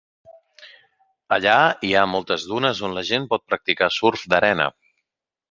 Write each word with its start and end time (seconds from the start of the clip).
Allà 1.37 1.53
hi 1.89 1.93
ha 1.99 2.05
moltes 2.13 2.47
dunes 2.53 2.81
on 2.89 2.97
la 2.99 3.05
gent 3.11 3.29
pot 3.35 3.45
practicar 3.53 3.93
surf 4.01 4.27
d'arena. 4.35 4.69